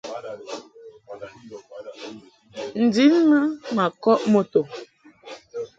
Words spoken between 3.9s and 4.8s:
kɔʼ moto.